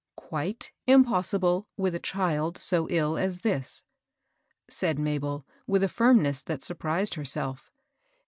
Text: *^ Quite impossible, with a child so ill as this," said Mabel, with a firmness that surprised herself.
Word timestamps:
*^ 0.13 0.15
Quite 0.15 0.71
impossible, 0.87 1.67
with 1.77 1.93
a 1.93 1.99
child 1.99 2.57
so 2.57 2.87
ill 2.89 3.19
as 3.19 3.41
this," 3.41 3.83
said 4.67 4.97
Mabel, 4.97 5.45
with 5.67 5.83
a 5.83 5.89
firmness 5.89 6.41
that 6.41 6.63
surprised 6.63 7.13
herself. 7.13 7.71